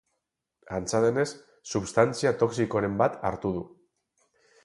[0.77, 1.25] Antza denez,
[1.75, 3.63] substantzia toxikoren bat hartu du.